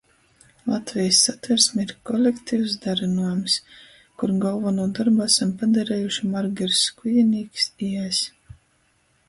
Latvejis 0.69 1.17
Satversme 1.25 1.83
ir 1.87 1.91
kolektivs 2.09 2.73
darynuojums, 2.85 3.59
kur 4.23 4.35
golvonū 4.47 4.87
dorbu 5.01 5.23
asam 5.29 5.55
padarejuši 5.61 6.33
Margers 6.33 6.83
Skujinīks 6.89 7.69
i 7.91 7.95
es, 8.09 8.27